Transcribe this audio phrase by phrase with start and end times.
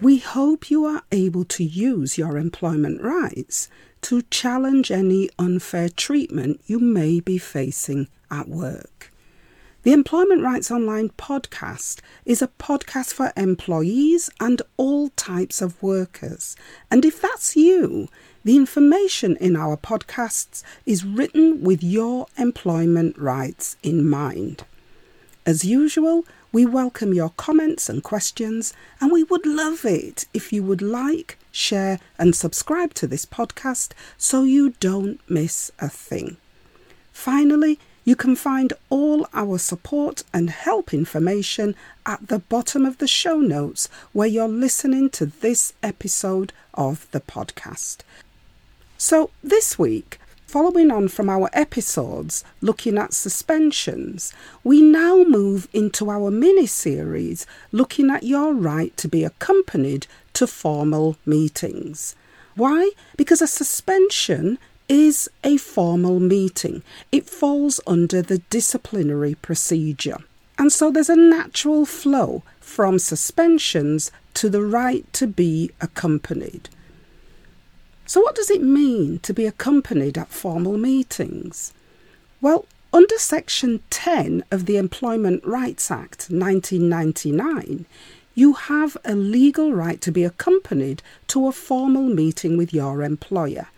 [0.00, 3.68] We hope you are able to use your employment rights
[4.00, 9.12] to challenge any unfair treatment you may be facing at work.
[9.82, 16.56] The Employment Rights Online podcast is a podcast for employees and all types of workers.
[16.90, 18.08] And if that's you,
[18.42, 24.64] the information in our podcasts is written with your employment rights in mind.
[25.44, 30.62] As usual, we welcome your comments and questions, and we would love it if you
[30.64, 36.36] would like, share, and subscribe to this podcast so you don't miss a thing.
[37.12, 43.06] Finally, you can find all our support and help information at the bottom of the
[43.06, 47.98] show notes where you're listening to this episode of the podcast.
[48.98, 50.19] So, this week,
[50.50, 54.32] Following on from our episodes looking at suspensions,
[54.64, 60.48] we now move into our mini series looking at your right to be accompanied to
[60.48, 62.16] formal meetings.
[62.56, 62.90] Why?
[63.16, 70.18] Because a suspension is a formal meeting, it falls under the disciplinary procedure.
[70.58, 76.68] And so there's a natural flow from suspensions to the right to be accompanied.
[78.10, 81.72] So, what does it mean to be accompanied at formal meetings?
[82.40, 87.86] Well, under Section 10 of the Employment Rights Act 1999,
[88.34, 93.68] you have a legal right to be accompanied to a formal meeting with your employer.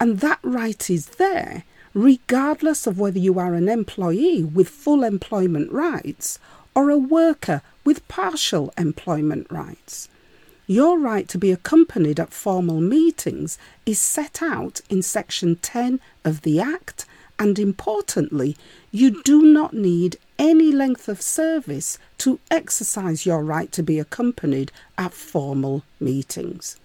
[0.00, 5.70] And that right is there regardless of whether you are an employee with full employment
[5.70, 6.38] rights
[6.74, 10.08] or a worker with partial employment rights.
[10.72, 16.40] Your right to be accompanied at formal meetings is set out in Section 10 of
[16.40, 17.04] the Act,
[17.38, 18.56] and importantly,
[18.90, 24.72] you do not need any length of service to exercise your right to be accompanied
[24.96, 26.78] at formal meetings.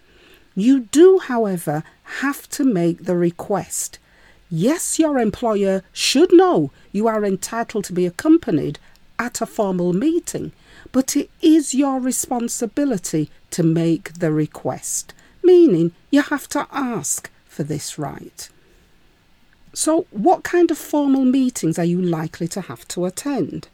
[0.53, 1.81] You do, however,
[2.19, 3.99] have to make the request.
[4.51, 8.79] Yes, your employer should know you are entitled to be accompanied
[9.17, 10.51] at a formal meeting,
[10.91, 15.13] but it is your responsibility to make the request,
[15.43, 18.49] meaning you have to ask for this right.
[19.73, 23.67] So, what kind of formal meetings are you likely to have to attend?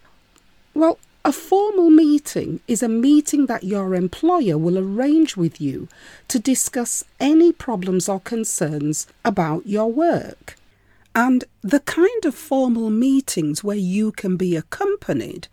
[0.74, 5.88] Well, a formal meeting is a meeting that your employer will arrange with you
[6.28, 10.58] to discuss any problems or concerns about your work.
[11.16, 15.48] And the kind of formal meetings where you can be accompanied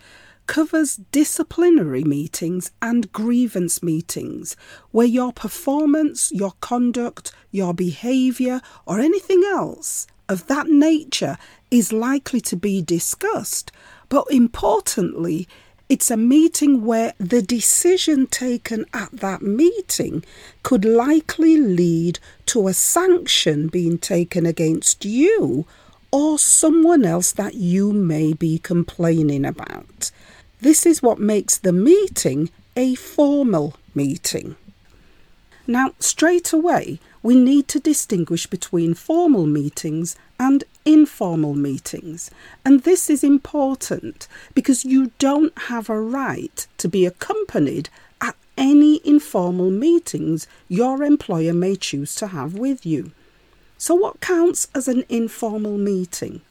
[0.50, 4.56] covers disciplinary meetings and grievance meetings,
[4.91, 11.39] where your performance, your conduct, your behaviour, or anything else of that nature
[11.71, 13.71] is likely to be discussed.
[14.09, 15.47] But importantly,
[15.89, 20.25] it's a meeting where the decision taken at that meeting
[20.65, 25.65] could likely lead to a sanction being taken against you
[26.10, 30.10] or someone else that you may be complaining about.
[30.60, 34.56] This is what makes the meeting a formal meeting.
[35.66, 42.31] Now, straight away, we need to distinguish between formal meetings and informal meetings.
[42.65, 47.88] And this is important because you don't have a right to be accompanied
[48.21, 53.12] at any informal meetings your employer may choose to have with you.
[53.78, 56.42] So, what counts as an informal meeting?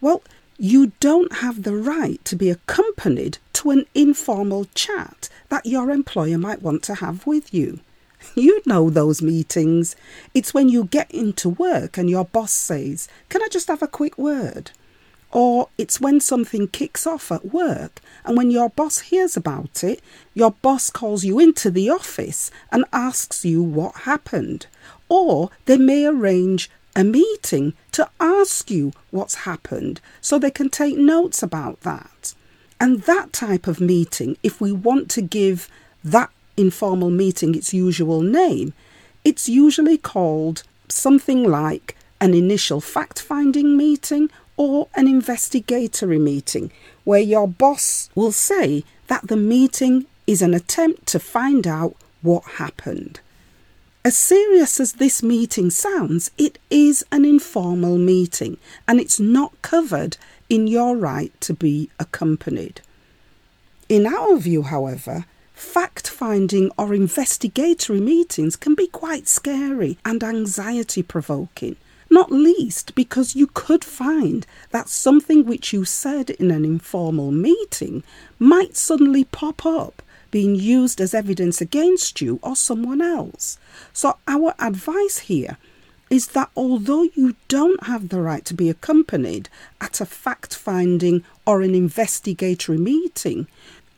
[0.00, 0.22] Well,
[0.62, 6.38] you don't have the right to be accompanied to an informal chat that your employer
[6.38, 7.80] might want to have with you.
[8.36, 9.96] You know those meetings.
[10.32, 13.88] It's when you get into work and your boss says, Can I just have a
[13.88, 14.70] quick word?
[15.32, 20.00] Or it's when something kicks off at work and when your boss hears about it,
[20.32, 24.68] your boss calls you into the office and asks you what happened.
[25.08, 30.96] Or they may arrange a meeting to ask you what's happened so they can take
[30.96, 32.34] notes about that.
[32.80, 35.68] And that type of meeting, if we want to give
[36.04, 38.72] that informal meeting its usual name,
[39.24, 46.70] it's usually called something like an initial fact finding meeting or an investigatory meeting,
[47.04, 52.44] where your boss will say that the meeting is an attempt to find out what
[52.44, 53.20] happened.
[54.04, 58.56] As serious as this meeting sounds, it is an informal meeting
[58.88, 60.16] and it's not covered
[60.48, 62.80] in your right to be accompanied.
[63.88, 71.04] In our view, however, fact finding or investigatory meetings can be quite scary and anxiety
[71.04, 71.76] provoking,
[72.10, 78.02] not least because you could find that something which you said in an informal meeting
[78.40, 80.02] might suddenly pop up
[80.32, 83.58] being used as evidence against you or someone else.
[83.92, 85.56] So, our advice here
[86.10, 89.48] is that although you don't have the right to be accompanied
[89.80, 93.46] at a fact finding or an investigatory meeting,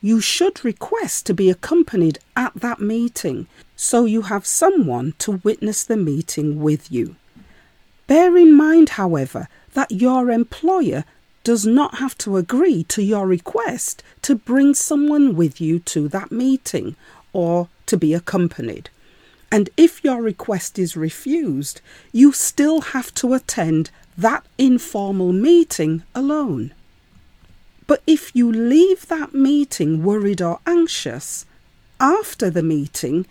[0.03, 5.83] you should request to be accompanied at that meeting so you have someone to witness
[5.83, 7.17] the meeting with you.
[8.07, 11.05] Bear in mind, however, that your employer
[11.45, 16.33] does not have to agree to your request to bring someone with you to that
[16.33, 16.97] meeting
[17.33, 18.89] or to be accompanied.
[19.53, 21.81] And if your request is refused,
[22.11, 26.73] you still have to attend that informal meeting alone.
[27.87, 31.45] But if you leave that meeting worried or anxious,
[32.01, 33.27] after the meeting,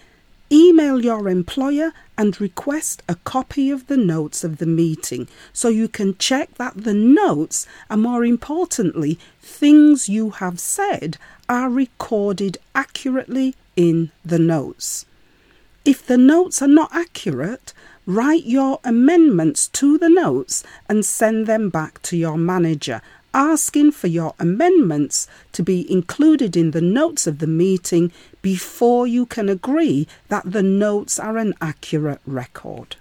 [0.54, 5.88] email your employer and request a copy of the notes of the meeting so you
[5.88, 11.18] can check that the notes, and more importantly, things you have said,
[11.50, 15.06] are recorded accurately in the notes.
[15.84, 17.74] If the notes are not accurate,
[18.06, 23.02] write your amendments to the notes and send them back to your manager
[23.34, 28.12] asking for your amendments to be included in the notes of the meeting
[28.44, 32.98] before you can agree that the notes are an accurate record.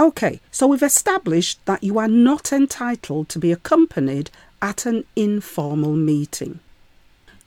[0.00, 4.30] Okay, so we've established that you are not entitled to be accompanied
[4.62, 6.60] at an informal meeting.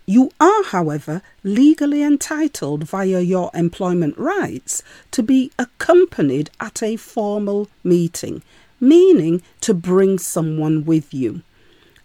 [0.06, 7.70] You are, however, legally entitled via your employment rights to be accompanied at a formal
[7.84, 8.42] meeting,
[8.80, 11.44] meaning to bring someone with you.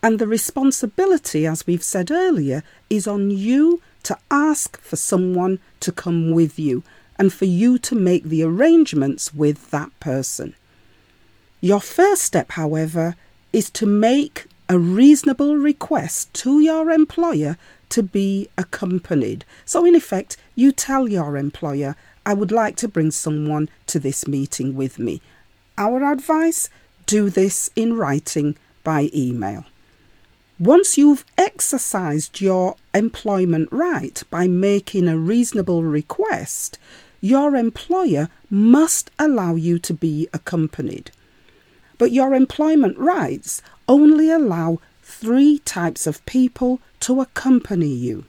[0.03, 5.93] And the responsibility, as we've said earlier, is on you to ask for someone to
[5.93, 6.83] come with you
[7.19, 10.55] and for you to make the arrangements with that person.
[11.61, 13.17] Your first step, however,
[13.53, 17.57] is to make a reasonable request to your employer
[17.91, 19.45] to be accompanied.
[19.65, 21.97] So, in effect, you tell your employer,
[22.27, 25.21] I would like to bring someone to this meeting with me.
[25.77, 26.71] Our advice
[27.07, 29.65] do this in writing by email.
[30.61, 36.79] Once you've exercised your employment right by making a reasonable request,
[37.21, 41.11] your employer must allow you to be accompanied.
[41.99, 48.25] But your employment rights only allow three types of people to accompany you.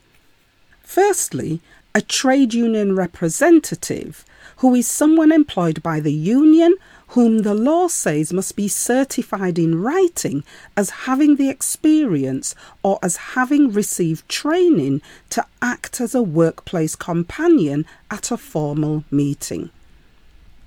[0.82, 1.60] Firstly,
[1.94, 4.24] a trade union representative,
[4.58, 6.74] who is someone employed by the union
[7.08, 10.42] whom the law says must be certified in writing
[10.76, 15.00] as having the experience or as having received training
[15.30, 19.70] to act as a workplace companion at a formal meeting.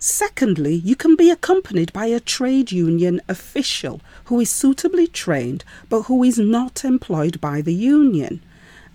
[0.02, 6.04] Secondly, you can be accompanied by a trade union official who is suitably trained but
[6.04, 8.42] who is not employed by the union.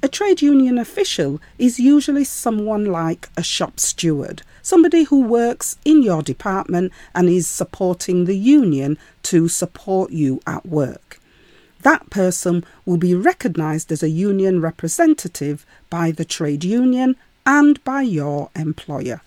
[0.05, 6.03] A trade union official is usually someone like a shop steward, somebody who works in
[6.03, 11.21] your department and is supporting the union to support you at work.
[11.85, 18.03] That person will be recognised as a union representative by the trade union and by
[18.03, 19.23] your employer.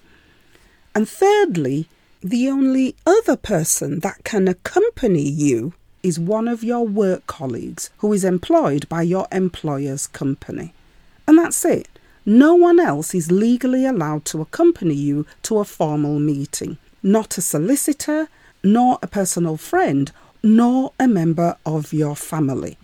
[0.93, 1.89] And thirdly,
[2.21, 5.73] the only other person that can accompany you
[6.03, 10.73] is one of your work colleagues who is employed by your employer's company.
[11.27, 11.87] And that's it.
[12.25, 17.41] No one else is legally allowed to accompany you to a formal meeting, not a
[17.41, 18.27] solicitor,
[18.63, 20.11] nor a personal friend,
[20.43, 22.77] nor a member of your family.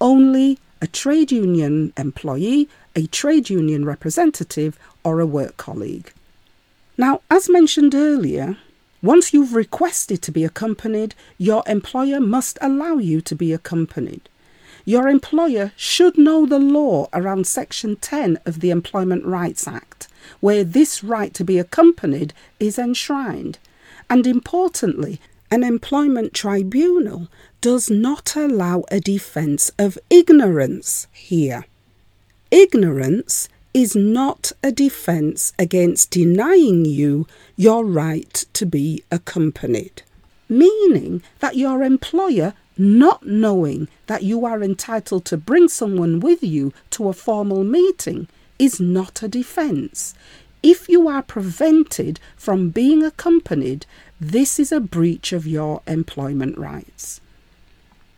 [0.00, 6.12] Only a trade union employee, a trade union representative, or a work colleague.
[6.96, 8.56] Now, as mentioned earlier,
[9.02, 14.28] once you've requested to be accompanied, your employer must allow you to be accompanied.
[14.84, 20.08] Your employer should know the law around Section 10 of the Employment Rights Act,
[20.40, 23.58] where this right to be accompanied is enshrined.
[24.10, 27.28] And importantly, an employment tribunal
[27.60, 31.66] does not allow a defence of ignorance here.
[32.50, 40.02] Ignorance is not a defence against denying you your right to be accompanied,
[40.48, 46.72] meaning that your employer, not knowing that you are entitled to bring someone with you
[46.90, 50.14] to a formal meeting, is not a defence.
[50.62, 53.86] If you are prevented from being accompanied,
[54.20, 57.20] this is a breach of your employment rights.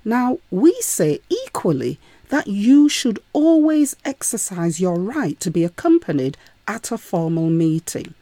[0.04, 1.98] Now, we say equally
[2.30, 8.14] that you should always exercise your right to be accompanied at a formal meeting.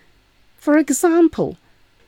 [0.58, 1.56] For example,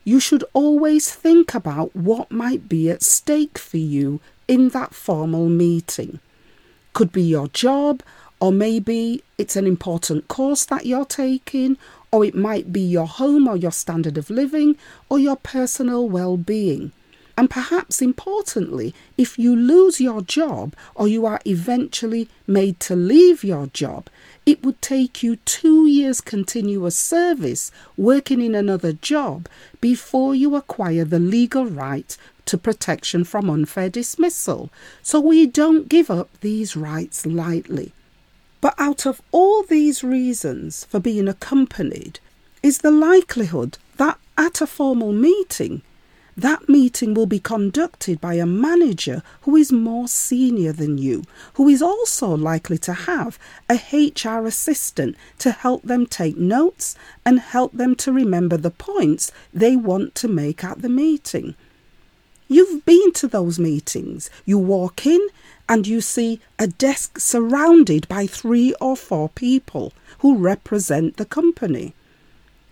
[0.03, 5.47] you should always think about what might be at stake for you in that formal
[5.47, 6.19] meeting.
[6.93, 8.01] Could be your job,
[8.39, 11.77] or maybe it's an important course that you're taking,
[12.11, 14.75] or it might be your home or your standard of living,
[15.07, 16.91] or your personal well being.
[17.37, 23.43] And perhaps importantly, if you lose your job or you are eventually made to leave
[23.43, 24.09] your job,
[24.45, 29.47] it would take you two years continuous service working in another job
[29.79, 34.69] before you acquire the legal right to protection from unfair dismissal.
[35.01, 37.93] So we don't give up these rights lightly.
[38.59, 42.19] But out of all these reasons for being accompanied
[42.61, 45.81] is the likelihood that at a formal meeting,
[46.37, 51.23] that meeting will be conducted by a manager who is more senior than you,
[51.53, 53.37] who is also likely to have
[53.69, 56.95] a HR assistant to help them take notes
[57.25, 61.55] and help them to remember the points they want to make at the meeting.
[62.47, 64.29] You've been to those meetings.
[64.45, 65.25] You walk in
[65.69, 71.93] and you see a desk surrounded by three or four people who represent the company.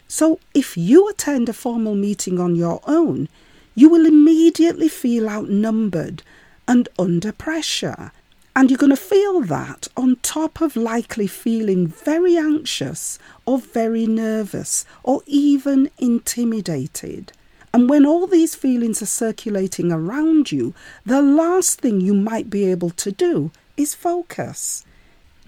[0.09, 3.29] So if you attend a formal meeting on your own,
[3.79, 6.21] you will immediately feel outnumbered
[6.67, 8.11] and under pressure.
[8.53, 14.05] And you're going to feel that on top of likely feeling very anxious or very
[14.05, 17.31] nervous or even intimidated.
[17.73, 20.73] And when all these feelings are circulating around you,
[21.05, 24.83] the last thing you might be able to do is focus.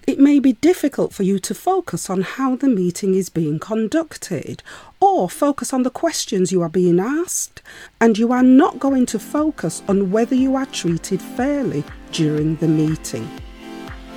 [0.04, 4.60] It may be difficult for you to focus on how the meeting is being conducted
[4.98, 7.62] or focus on the questions you are being asked,
[8.00, 12.66] and you are not going to focus on whether you are treated fairly during the
[12.66, 13.30] meeting.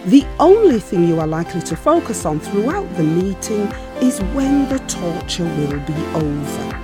[0.06, 4.80] The only thing you are likely to focus on throughout the meeting is when the
[4.88, 6.82] torture will be over.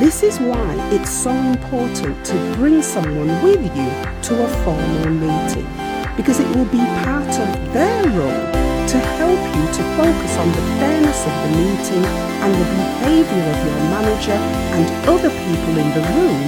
[0.00, 3.90] This is why it's so important to bring someone with you
[4.22, 5.87] to a formal meeting
[6.18, 8.46] because it will be part of their role
[8.90, 12.04] to help you to focus on the fairness of the meeting
[12.42, 16.42] and the behaviour of your manager and other people in the room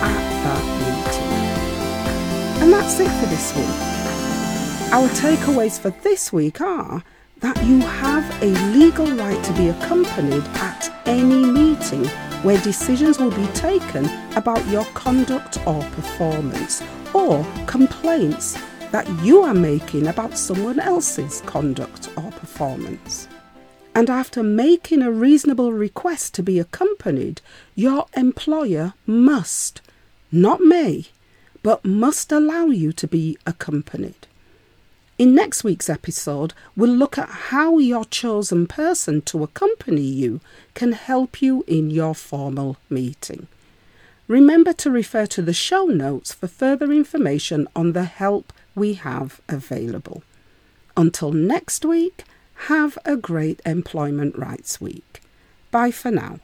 [0.00, 2.62] at that meeting.
[2.62, 3.76] And that's it for this week.
[4.90, 7.04] Our takeaways for this week are
[7.40, 12.06] that you have a legal right to be accompanied at any meeting
[12.42, 18.56] where decisions will be taken about your conduct or performance, or complaints
[18.90, 23.28] that you are making about someone else's conduct or performance.
[23.94, 27.40] And after making a reasonable request to be accompanied,
[27.74, 29.80] your employer must,
[30.32, 31.06] not may,
[31.62, 34.26] but must allow you to be accompanied.
[35.18, 40.40] In next week's episode, we'll look at how your chosen person to accompany you
[40.74, 43.46] can help you in your formal meeting.
[44.28, 49.40] Remember to refer to the show notes for further information on the help we have
[49.48, 50.22] available.
[50.96, 52.24] Until next week,
[52.66, 55.22] have a great Employment Rights Week.
[55.70, 56.40] Bye for now.